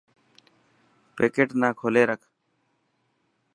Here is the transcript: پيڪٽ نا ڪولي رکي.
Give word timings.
پيڪٽ 1.15 1.49
نا 1.61 1.69
ڪولي 1.79 2.03
رکي. 2.09 2.29